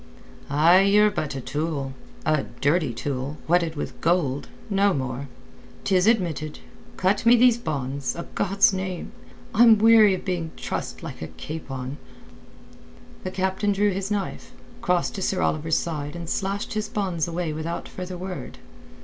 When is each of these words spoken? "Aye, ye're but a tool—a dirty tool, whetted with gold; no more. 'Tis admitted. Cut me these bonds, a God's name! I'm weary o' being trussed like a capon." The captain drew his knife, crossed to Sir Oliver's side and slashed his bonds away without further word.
"Aye, 0.49 0.79
ye're 0.81 1.11
but 1.11 1.35
a 1.35 1.41
tool—a 1.41 2.45
dirty 2.59 2.91
tool, 2.91 3.37
whetted 3.45 3.75
with 3.75 4.01
gold; 4.01 4.47
no 4.67 4.95
more. 4.95 5.27
'Tis 5.83 6.07
admitted. 6.07 6.57
Cut 6.97 7.23
me 7.23 7.35
these 7.35 7.59
bonds, 7.59 8.15
a 8.15 8.23
God's 8.33 8.73
name! 8.73 9.11
I'm 9.53 9.77
weary 9.77 10.15
o' 10.15 10.19
being 10.19 10.53
trussed 10.57 11.03
like 11.03 11.21
a 11.21 11.27
capon." 11.27 11.97
The 13.23 13.29
captain 13.29 13.73
drew 13.73 13.91
his 13.91 14.09
knife, 14.09 14.53
crossed 14.81 15.13
to 15.13 15.21
Sir 15.21 15.39
Oliver's 15.43 15.77
side 15.77 16.15
and 16.15 16.27
slashed 16.27 16.73
his 16.73 16.89
bonds 16.89 17.27
away 17.27 17.53
without 17.53 17.87
further 17.87 18.17
word. 18.17 18.57